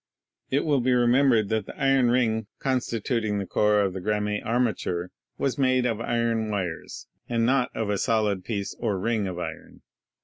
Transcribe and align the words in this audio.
It 0.49 0.65
will 0.65 0.79
be 0.81 0.89
remem 0.93 1.27
bered 1.29 1.49
that 1.49 1.67
the 1.67 1.79
iron 1.79 2.09
ring 2.09 2.47
constituting 2.57 3.37
the 3.37 3.45
core 3.45 3.81
of 3.81 3.93
the 3.93 3.99
ELECTRO 3.99 4.19
MAGNETIC 4.21 4.43
MACHINERY 4.43 5.09
197 5.37 5.37
Gramme 5.37 5.37
armature 5.37 5.37
was 5.37 5.57
made 5.59 5.85
of 5.85 6.01
iron 6.01 6.49
wires, 6.49 7.07
and 7.29 7.45
not 7.45 7.69
of 7.75 7.91
a 7.91 7.99
solid 7.99 8.43
piece 8.43 8.73
or 8.79 8.97
ring 8.97 9.27
of 9.27 9.37
iron. 9.37 9.83